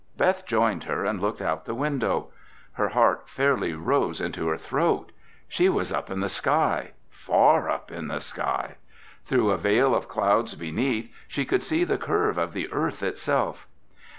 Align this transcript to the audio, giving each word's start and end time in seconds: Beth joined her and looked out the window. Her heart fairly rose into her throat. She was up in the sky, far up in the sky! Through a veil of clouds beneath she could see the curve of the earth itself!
Beth 0.17 0.47
joined 0.47 0.85
her 0.85 1.05
and 1.05 1.21
looked 1.21 1.43
out 1.43 1.65
the 1.65 1.75
window. 1.75 2.29
Her 2.71 2.87
heart 2.89 3.29
fairly 3.29 3.73
rose 3.75 4.19
into 4.19 4.47
her 4.47 4.57
throat. 4.57 5.11
She 5.47 5.69
was 5.69 5.91
up 5.93 6.09
in 6.09 6.21
the 6.21 6.27
sky, 6.27 6.93
far 7.11 7.69
up 7.69 7.91
in 7.91 8.07
the 8.07 8.19
sky! 8.19 8.77
Through 9.25 9.51
a 9.51 9.57
veil 9.59 9.93
of 9.93 10.07
clouds 10.09 10.55
beneath 10.55 11.13
she 11.27 11.45
could 11.45 11.61
see 11.61 11.83
the 11.83 11.99
curve 11.99 12.39
of 12.39 12.53
the 12.53 12.67
earth 12.73 13.03
itself! 13.03 13.67